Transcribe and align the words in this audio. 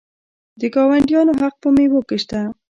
د 0.59 0.61
ګاونډیانو 0.75 1.33
حق 1.41 1.55
په 1.63 1.67
میوو 1.75 2.01
کې 2.07 2.17
شته. 2.23 2.39